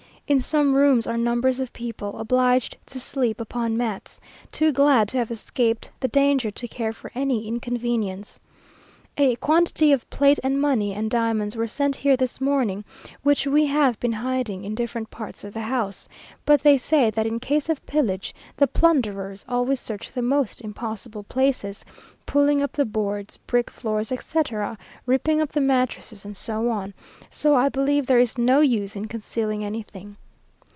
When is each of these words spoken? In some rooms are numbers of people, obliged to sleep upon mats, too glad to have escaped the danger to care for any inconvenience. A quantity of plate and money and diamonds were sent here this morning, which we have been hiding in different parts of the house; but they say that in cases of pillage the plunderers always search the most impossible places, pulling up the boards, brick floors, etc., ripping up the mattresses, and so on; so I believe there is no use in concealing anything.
In 0.27 0.39
some 0.39 0.75
rooms 0.75 1.07
are 1.07 1.17
numbers 1.17 1.59
of 1.59 1.73
people, 1.73 2.17
obliged 2.17 2.77
to 2.85 3.01
sleep 3.01 3.41
upon 3.41 3.75
mats, 3.75 4.21
too 4.49 4.71
glad 4.71 5.09
to 5.09 5.17
have 5.17 5.29
escaped 5.29 5.91
the 5.99 6.07
danger 6.07 6.49
to 6.49 6.69
care 6.69 6.93
for 6.93 7.11
any 7.13 7.45
inconvenience. 7.49 8.39
A 9.17 9.35
quantity 9.35 9.91
of 9.91 10.09
plate 10.09 10.39
and 10.41 10.61
money 10.61 10.93
and 10.93 11.11
diamonds 11.11 11.57
were 11.57 11.67
sent 11.67 11.97
here 11.97 12.15
this 12.15 12.39
morning, 12.39 12.85
which 13.23 13.45
we 13.45 13.65
have 13.65 13.99
been 13.99 14.13
hiding 14.13 14.63
in 14.63 14.73
different 14.73 15.11
parts 15.11 15.43
of 15.43 15.53
the 15.53 15.59
house; 15.59 16.07
but 16.45 16.61
they 16.61 16.77
say 16.77 17.09
that 17.09 17.27
in 17.27 17.37
cases 17.37 17.69
of 17.71 17.85
pillage 17.85 18.33
the 18.55 18.67
plunderers 18.67 19.43
always 19.49 19.81
search 19.81 20.13
the 20.13 20.21
most 20.21 20.61
impossible 20.61 21.23
places, 21.23 21.83
pulling 22.25 22.61
up 22.63 22.71
the 22.71 22.85
boards, 22.85 23.35
brick 23.35 23.69
floors, 23.69 24.13
etc., 24.13 24.77
ripping 25.05 25.41
up 25.41 25.51
the 25.51 25.59
mattresses, 25.59 26.23
and 26.23 26.37
so 26.37 26.69
on; 26.69 26.93
so 27.29 27.53
I 27.53 27.67
believe 27.67 28.05
there 28.05 28.17
is 28.17 28.37
no 28.37 28.61
use 28.61 28.95
in 28.95 29.09
concealing 29.09 29.65
anything. 29.65 30.15